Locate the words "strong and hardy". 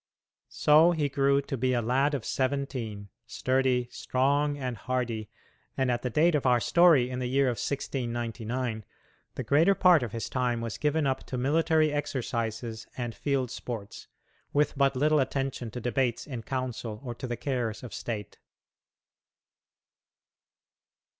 3.91-5.29